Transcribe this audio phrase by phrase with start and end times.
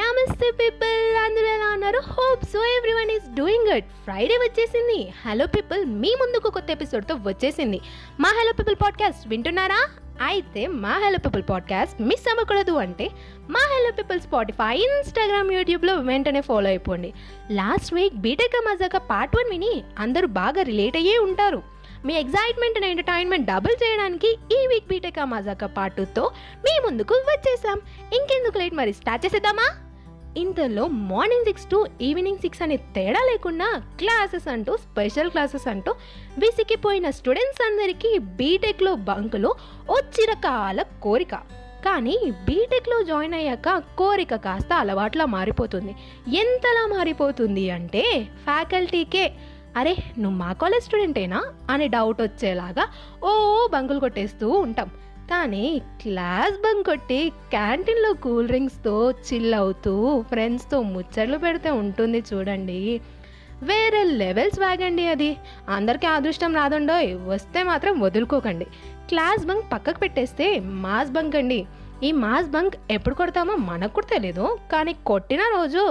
[0.00, 1.98] నమస్తే పీపుల్ అందరూ ఎలా ఉన్నారు?
[1.98, 5.12] Hope so everyone is doing good Friday వచ్చేసింది.
[5.26, 7.80] హలో పీపుల్ మీ ముందుకు కొత్త ఎపిసోడ్తో వచ్చేసింది.
[8.20, 9.88] మా హలో పీపుల్ పాడ్కాస్ట్ వింటున్నారా?
[10.22, 13.10] అయితే మా హలో పీపుల్ పాడ్కాస్ట్ మిస్ అవ్వకూడదు అంటే
[13.50, 17.12] మా హలో పీపుల్ స్పాటిఫై ఇన్స్టాగ్రామ్ యూట్యూబ్లో వెంటనే ఫాలో అయిపోండి.
[17.50, 21.62] లాస్ట్ వీక్ బీటెక్ మజాక పార్ట్ వన్ విని అందరూ బాగా రిలేట్ అయ్యే ఉంటారు.
[22.04, 26.30] మీ ఎగ్జైట్మెంట్ అండ్ ఎంటర్టైన్మెంట్ డబుల్ చేయడానికి ఈ వీక్ బీటెక్ మజాక పార్ట్ టూతో
[26.64, 27.80] మీ ముందుకు వచ్చేసాం.
[28.02, 28.92] ఇంకెందుకు లేట్ మరి?
[28.92, 29.89] స్టార్ట్ చేసేద్దామా?
[30.36, 35.94] ఇంతలో morning six to evening six అనే తేడా లేకుండా క్లాసెస్ అంటూ స్పెషల్ క్లాసెస్ అంటూ
[36.38, 39.54] విసిగిపోయిన స్టూడెంట్స్ అందరికీ బీటెక్లో బంకులో
[39.90, 41.34] వచ్చి రకాల కోరిక.
[41.84, 45.96] కానీ బీటెక్లో జాయిన్ అయ్యాక కోరిక కాస్త అలవాట్లా మారిపోతుంది.
[46.36, 49.32] ఎంతలా మారిపోతుంది అంటే ఫ్యాకల్టీకే.
[49.76, 51.44] అరే నువ్వు మా కాలేజ్ స్టూడెంటేనా?
[51.70, 52.88] అని డౌట్ వచ్చేలాగా
[53.24, 54.90] ఓ బంకులు కొట్టేస్తూ ఉంటాం.
[55.30, 59.92] కానీ క్లాస్ బంక్ కొట్టి క్యాంటీన్లో కూల్ డ్రింక్స్తో చిల్ అవుతూ
[60.30, 63.00] ఫ్రెండ్స్తో ముచ్చట్లు పెడితే ఉంటుంది చూడండి.
[63.62, 65.36] వేరే లెవెల్స్ వాగండి అది.
[65.68, 68.66] అందరికీ అదృష్టం రాదండోయ్ వస్తే మాత్రం వదులుకోకండి.
[69.08, 70.46] క్లాస్ బంక్ పక్కకు పెట్టేస్తే
[70.84, 71.66] మాస్ బంక్ అండి.
[72.02, 75.82] ఈ మాస్ బంక్ ఎప్పుడు కొడతామో మనకు కూడా తెలీదు కానీ కొట్టిన రోజు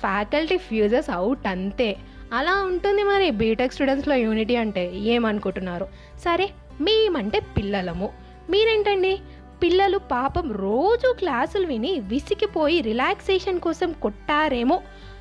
[0.00, 1.96] ఫ్యాకల్టీ ఫ్యూజెస్ అవుట్ అంతే.
[2.32, 5.86] అలా ఉంటుంది మరి బీటెక్ స్టూడెంట్స్లో యూనిటీ అంటే ఏమనుకుంటున్నారు?
[6.20, 6.48] సరే
[6.80, 8.31] మేమంటే పిల్లలము.
[8.50, 9.20] మీరేంటండి?
[9.62, 14.80] పిల్లలు పాపం రోజు క్లాసులు విని విసిగిపోయి రిలాక్సేషన్ కోసం కొట్టారేమో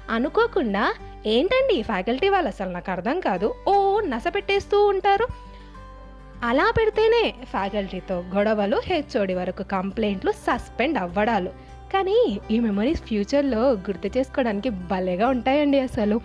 [0.10, 0.94] అనుకోకుండా
[1.26, 3.54] ఏంటండి ఫ్యాకల్టీ వాళ్ళు అసలు నాకు అర్థం కాదు.
[3.68, 5.28] ఓ నస పెట్టేస్తూ ఉంటారు.
[6.44, 11.50] అలా పెడితేనే ఫ్యాకల్టీతో గొడవలు హెచ్ఓడి వరకు కంప్లైంట్లు సస్పెండ్ అవ్వడాలు.
[11.94, 16.22] కానీ ఈ మెమరీస్ ఫ్యూచర్లో గుర్తు చేసుకోవడానికి భలేగా ఉంటాయండి అసలు.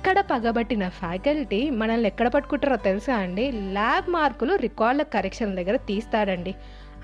[0.00, 3.50] ఇక్కడ పగబట్టిన ఫ్యాకల్టీ మనల్ని ఎక్కడ పట్టుకుంటారో తెలుసా అండి?
[3.52, 6.54] ల్యాబ్ మార్కులు రికార్డుల కరెక్షన్ దగ్గర తీస్తాడండి.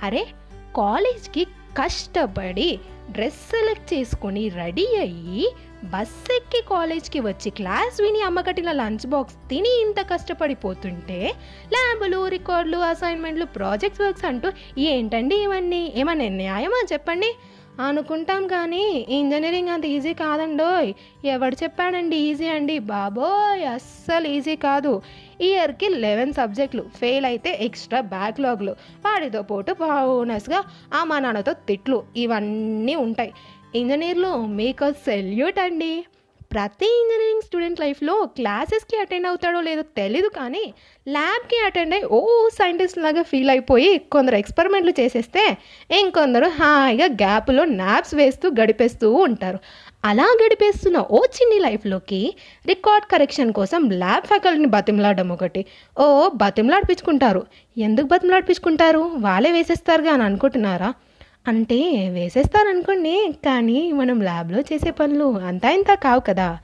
[0.02, 0.22] అరే
[0.76, 1.44] కాలేజ్కి
[1.78, 2.78] కష్టపడి
[3.10, 5.48] డ్రెస్ సెలెక్ట్ చేసుకొని రెడీ అయ్యి
[5.84, 11.20] బస్ ఎక్కి కాలేజ్కి వచ్చి క్లాస్ విని అమ్మకట్టిన లంచ్ బాక్స్ తిని ఇంత కష్టపడిపోతుంటే
[11.74, 15.92] ల్యాబులు రికార్డులు అసైన్మెంట్లు ప్రాజెక్ట్స్ వర్క్స్ అంటూ ఏంటండి ఇవన్నీ?
[15.96, 17.30] ఏమన్నా న్యాయమా చెప్పండి?
[17.80, 20.94] అనుకుంటాం కానీ ఇంజనీరింగ్ అంత ఈజీ కాదండోయ్.
[21.24, 22.78] ఎవడు చెప్పాడండి ఈజీ అండి?
[22.78, 25.02] బాబోయ్ అస్సలు ఈజీ కాదు.
[25.40, 28.70] ఇయర్కి లెవెన్ సబ్జెక్టులు ఫెయిల్ అయితే ఎక్స్ట్రా బ్యాక్లాగ్లు.
[28.72, 30.64] వాడితో పాటు బోనస్గా
[30.94, 33.32] ఆ మా నాన్నతో తిట్లు ఇవన్నీ ఉంటాయి.
[33.74, 36.04] ఇంజనీర్లు మీకు సెల్యూట్ అండి.
[36.50, 40.62] ప్రతి ఇంజనీరింగ్ స్టూడెంట్ లైఫ్లో క్లాసెస్కి అటెండ్ అవుతాడో లేదో తెలీదు కానీ
[41.08, 45.42] ల్యాబ్కి అటెండ్ అయ్యి ఓ సైంటిస్ట్ లాగా ఫీల్ అయిపోయి కొందరు ఎక్స్పెరిమెంట్లు చేసేస్తే
[46.00, 49.58] ఇంకొందరు హాయిగా గ్యాప్లో నాప్స్ వేస్తూ గడిపేస్తూ ఉంటారు.
[50.04, 52.20] అలా గడిపేస్తున్న ఓ చిన్ని లైఫ్లోకి
[52.66, 55.62] రికార్డ్ కరెక్షన్ కోసం ల్యాబ్ ఫ్యాకల్టీని బతిమలాడడం ఒకటి.
[55.98, 57.42] ఓ బతిమలాడిపించుకుంటారు.
[57.76, 58.98] ఎందుకు బతిమలాడిపించుకుంటారు?
[58.98, 60.90] వాళ్ళే వేసేస్తారుగా అని అనుకుంటున్నారా?
[61.46, 66.58] అంటే వేసేస్తారనుకోండి కానీ మనం ల్యాబ్లో చేసే పనులు అంతా ఇంత కావు కదా.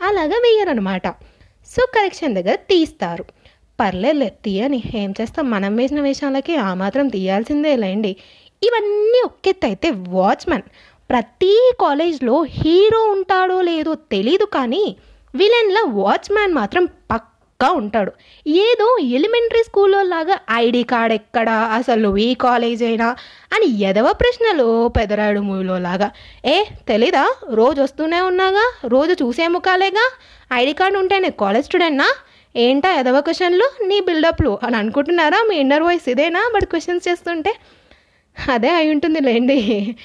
[0.00, 1.08] అలాగా వేయరనమాట
[1.66, 3.24] సో కరెక్షన్ దగ్గర తీస్తారు.
[3.80, 5.50] పర్లేదులే తీయని ఏం చేస్తాం?
[5.50, 8.16] మనం వేసిన వేషాలకి ఆ మాత్రం తీయాల్సిందే లేండి.
[8.62, 10.62] ఇవన్నీ ఒకెత్తి అయితే వాచ్మెన్.
[11.10, 14.96] ప్రతి కాలేజ్లో హీరో ఉంటాడో లేదో తెలీదు కానీ
[15.34, 18.12] విలన్ల వాచ్మ్యాన్ మాత్రం పక్క ఉంటాడు.
[18.46, 23.08] ఏదో ఎలిమెంటరీ స్కూల్లో లాగా ఐడి కార్డ్ ఎక్కడ అసలు నువ్వు ఈ కాలేజ్ అయినా
[23.52, 26.10] అని ఎదవ ప్రశ్నలు పెదరాయుడు మూవీలో లాగా.
[26.46, 27.34] ఏ తెలీదా?
[27.54, 28.72] రోజు వస్తూనే ఉన్నాగా?
[28.88, 30.12] రోజు చూసే ముఖాలేగా?
[30.52, 32.08] ఐడి కార్డు ఉంటేనే కాలేజ్ స్టూడెంట్నా?
[32.56, 33.86] ఏంటా ఎదవ క్వశ్చన్లు?
[33.86, 35.46] నీ బిల్డప్లు అని అనుకుంటున్నారా?
[35.48, 36.50] మీ ఇన్నర్ వాయిస్ ఇదేనా?
[36.54, 37.54] బట్ క్వశ్చన్స్ చేస్తుంటే
[38.48, 39.96] అదే అయి ఉంటుంది లేండి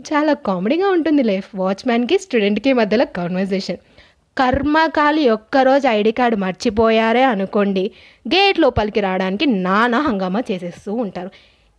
[0.00, 3.76] చాలా కామెడీగా ఉంటుంది లైఫ్ వాచ్మ్యాన్కి స్టూడెంట్కి మధ్యలో కాన్వర్జేషన్
[4.38, 7.90] కర్మకాలి ఒక్కరోజు ఐడి కార్డు మర్చిపోయారే అనుకోండి.
[8.28, 11.30] గేట్ లోపలికి రావడానికి నానా హంగామా చేసేస్తూ ఉంటారు.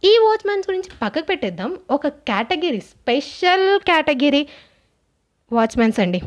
[0.03, 1.77] ఈ వాచ్మెన్స్ గురించి పక్కకు పెట్టేద్దాం.
[1.91, 4.47] ఒక కేటగిరీ స్పెషల్ కేటగిరీ
[5.51, 6.21] వాచ్మెన్స్ అండి.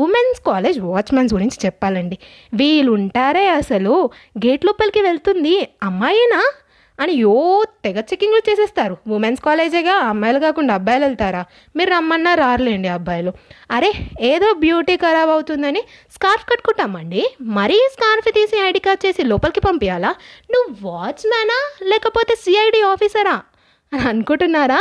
[0.00, 2.18] ఉమెన్స్ కాలేజ్ వాచ్మెన్స్ గురించి చెప్పాలండి.
[2.54, 4.10] వీళ్ళు ఉంటారే అసలు.
[4.46, 5.68] గేట్ లోపలికి వెళ్తుంది.
[5.82, 6.52] అమ్మాయేనా?
[7.00, 8.96] అని యో తెగ చెక్కింగ్లు చేసేస్తారు.
[9.08, 11.44] ఉమెన్స్ కాలేజేగా అమ్మాయిలు కాకుండా అబ్బాయిలు వెళ్తారా?
[11.76, 13.32] మీరు రమ్మన్నా రారులేండి అబ్బాయిలు.
[13.70, 15.82] అరే ఏదో బ్యూటీ ఖరాబ్ అవుతుందని
[16.14, 17.36] స్కార్ఫ్ కట్టుకుంటామండి.
[17.40, 20.14] మరీ స్కార్ఫ్ తీసి ఐడి కార్డ్ చేసి లోపలికి పంపించాలా
[20.50, 23.42] నువ్వు వాచ్మ్యానా లేకపోతే సిఐడి ఆఫీసరా
[23.92, 24.80] అని అనుకుంటున్నారా?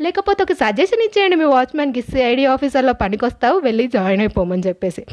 [0.00, 5.04] లేకపోతే ఒక సజెషన్ ఇచ్చేయండి మీ వాచ్మెన్కి సిఐడి ఆఫీసర్లో పనికొస్తావు వెళ్ళి జాయిన్ అయిపోమని చెప్పేసి.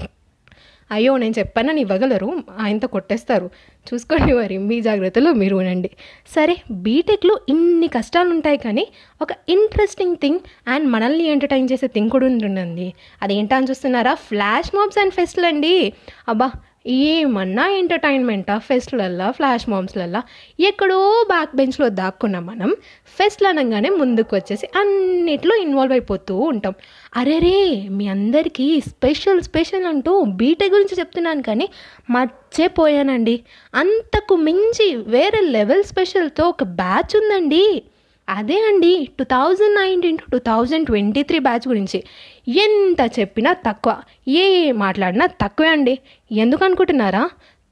[0.91, 3.49] అయ్యో నేను చెప్పానని ఇవ్వగలరు ఆయనతో కొట్టేస్తారు.
[3.93, 5.89] చూసుకోండి మరి మీ జాగ్రత్తలో మీరు ఉండండి.
[6.35, 8.87] సరే బీటెక్లో ఇన్ని కష్టాలు ఉంటాయి కానీ
[9.21, 12.93] ఒక ఇంట్రెస్టింగ్ థింగ్ అండ్ మనల్ని ఎంటర్టైన్ చేసే థింగ్ కూడా ఉంటుందండి.
[13.21, 14.13] అదేంటా అని చూస్తున్నారా?
[14.13, 15.93] ఫ్లాష్ మాబ్స్ అండ్ ఫెస్ట్లు అండి
[16.27, 16.51] అబ్బా
[16.87, 20.23] ఏమన్నా ఎంటర్టైన్మెంటా ఫెస్ట్లల్లా ఫ్లాష్ మామ్స్లల్లా
[20.59, 26.73] ఎక్కడో బ్యాక్ బెంచ్లో దాక్కున్న మనం ఫెస్ట్లు అనగానే ముందుకు వచ్చేసి అన్నిట్లో ఇన్వాల్వ్ అయిపోతూ ఉంటాం.
[27.15, 31.69] అరేరే మీ అందరికీ స్పెషల్ స్పెషల్ అంటూ బీటెక్ గురించి చెప్తున్నాను కానీ
[32.09, 33.43] మర్చిపోయానండి.
[33.75, 37.83] అంతకు మించి వేరే లెవెల్ స్పెషల్తో ఒక బ్యాచ్ ఉందండి.
[38.29, 42.03] అదే అండి two thousand nineteen to two thousand twenty three batch గురించి.
[42.47, 45.99] ఎంత చెప్పినా తక్కువ ఏ మాట్లాడినా తక్కువే అండి.
[46.31, 47.23] ఎందుకనుకుంటున్నారా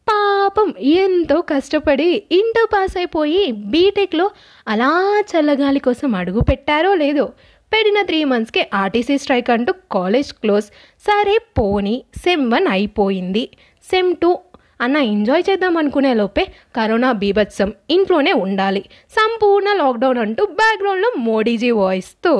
[0.08, 4.32] పాపం ఎంతో కష్టపడి ఇంటర్ పాస్ అయిపోయి బీటెక్లో
[4.68, 7.26] అలా చల్లగాలి కోసం అడుగు పెట్టారో లేదో
[7.72, 10.66] పెట్టిన త్రీ మంత్స్కి ఆర్టీసీ స్ట్రైక్ అంటూ కాలేజ్ క్లోజ్
[11.00, 13.50] సరే పోనీ సెమ్ వన్ అయిపోయింది.
[13.92, 14.40] సెమ్ టూ
[14.84, 16.44] అన్న ఎంజాయ్ చేద్దాం అనుకునే లోపే
[16.76, 18.82] కరోనా బీభత్సం ఇంట్లోనే ఉండాలి.
[19.12, 22.34] సంపూర్ణ లాక్డౌన్ అంటూ బ్యాక్గ్రౌండ్లో మోడీజీ వాయిస్తో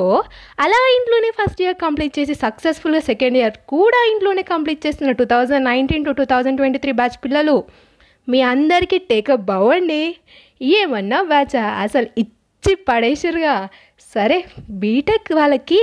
[0.60, 5.64] అలా ఇంట్లోనే ఫస్ట్ ఇయర్ కంప్లీట్ చేసి సక్సెస్ఫుల్గా సెకండ్ ఇయర్ కూడా ఇంట్లోనే కంప్లీట్ చేస్తున్న two thousand
[5.64, 7.56] nineteen to two thousand twenty three batch పిల్లలు.
[8.28, 10.02] మీ అందరికీ టేకప్ బావండి
[10.62, 12.06] ఏమన్నా బ్యాచా అసలు
[12.64, 13.54] ఇచ్చి పడేసారుగా
[14.12, 14.36] సరే
[14.82, 15.80] బీటెక్ వాళ్ళకి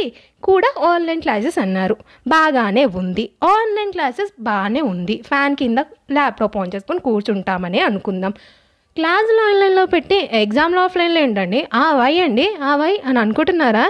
[0.48, 1.96] కూడా ఆన్లైన్ క్లాసెస్ అన్నారు.
[2.28, 3.24] బాగానే ఉంది.
[3.56, 5.16] ఆన్లైన్ క్లాసెస్ బాగానే ఉంది.
[5.28, 5.80] ఫ్యాన్ కింద
[6.18, 8.34] ల్యాప్టాప్ ఆన్ చేసుకొని కూర్చుంటామని అనుకుందాం.
[8.98, 11.60] క్లాసులు ఆన్లైన్లో పెట్టి ఎగ్జామ్లో ఆఫ్లైన్లో ఏంటండి?
[11.74, 12.48] ఆ వై అండి?
[12.70, 13.86] ఆ వై అని అనుకుంటున్నారా?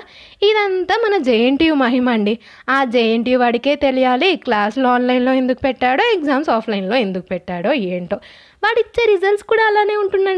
[0.49, 2.35] ఇదంతా మన జేఎన్టీయూ మహిమ అండి.
[2.69, 8.19] ఆ జేఎన్టీయూ వాడికే తెలియాలి క్లాసులు ఆన్లైన్లో ఎందుకు పెట్టాడో ఎగ్జామ్స్ ఆఫ్లైన్లో ఎందుకు పెట్టాడో ఏంటో.
[8.65, 10.29] వాడిచ్చే రిజల్ట్స్ కూడా అలానే ఉంటున్న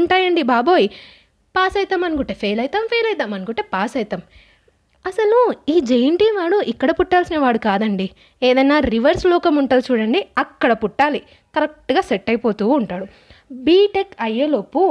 [0.00, 0.88] ఉంటాయండి బాబోయ్.
[1.56, 4.22] పాస్ అవుతాం అనుకుంటే ఫెయిల్ అవుతాం ఫెయిల్ అవుతాం అనుకుంటే పాస్ అవుతాం
[5.04, 5.38] అసలు
[5.68, 8.10] ఈ జేఎన్టీ వాడు ఇక్కడ పుట్టాల్సిన వాడు కాదండి.
[8.42, 11.20] ఏదైనా రివర్స్ లోకం ఉంటుంది చూడండి అక్కడ పుట్టాలి.
[11.54, 13.06] కరెక్ట్గా సెట్ అయిపోతూ ఉంటాడు.
[13.52, 14.82] బీటెక్ అయ్యేలోపు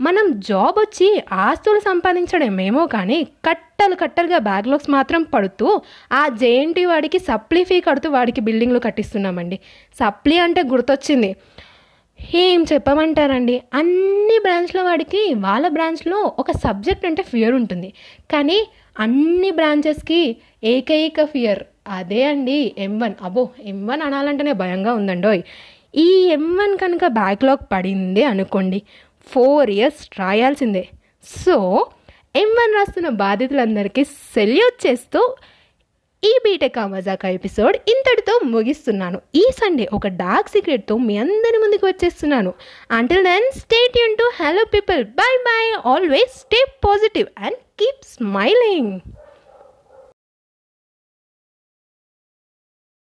[0.00, 5.68] మనం జాబ్ వచ్చి ఆస్తులు సంపాదించడమేమో కానీ కట్టలు కట్టలుగా బ్యాక్లాగ్స్ మాత్రం పడుతూ
[6.12, 9.58] ఆ జేఎన్టీ వాడికి సప్లీ ఫీ కడుతూ వాడికి బిల్డింగ్లు కట్టిస్తున్నామండి.
[10.00, 11.36] సప్లీ అంటే గుర్తొచ్చింది.
[12.32, 13.62] ఏం చెప్పమంటారండి?
[13.74, 17.94] అన్ని బ్రాంచ్ల వాడికి వాళ్ళ బ్రాంచ్లో ఒక సబ్జెక్ట్ అంటే ఫియర్ ఉంటుంది.
[18.30, 18.66] కానీ
[18.98, 25.42] అన్ని బ్రాంచెస్కి ఏకైక ఫియర్ అదే అండి ఎం వన్ అబో ఎం వన్ అనాలంటేనే భయంగా ఉందండోయ్.
[25.94, 28.82] ఈ ఎం వన్ కనుక బ్యాక్లాగ్ పడింది అనుకోండి
[29.26, 30.88] ఫోర్ ఇయర్స్ రాయాల్సిందే.
[31.24, 31.86] సో
[32.36, 35.34] ఎం వన్ రాస్తున్న బాధితులందరికీ సెల్యూట్ చేస్తూ
[36.24, 39.20] ఈ బీటెక్ మజాకా ఎపిసోడ్ ఇంతటితో ముగిస్తున్నాను.
[39.34, 42.54] ఈ సండే ఒక డార్క్ సీక్రెట్తో మీ అందరి ముందుకు వచ్చేస్తున్నాను.
[42.90, 49.00] Until then stay Yoon to hello people bye bye always stay positive and keep smiling